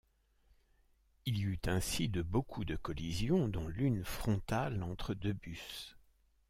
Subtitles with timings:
[1.27, 5.95] Il y eut ainsi de beaucoup de collisions dont l'une frontale entre deux bus.